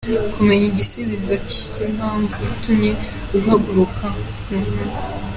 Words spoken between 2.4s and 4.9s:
itumye uhaguruka ngo ukore.